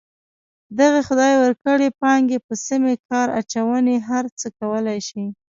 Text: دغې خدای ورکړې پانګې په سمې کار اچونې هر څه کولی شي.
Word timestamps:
دغې 0.79 1.01
خدای 1.07 1.33
ورکړې 1.37 1.95
پانګې 2.01 2.37
په 2.47 2.53
سمې 2.67 2.95
کار 3.09 3.27
اچونې 3.39 3.95
هر 4.09 4.25
څه 4.39 4.47
کولی 4.59 4.99
شي. 5.07 5.25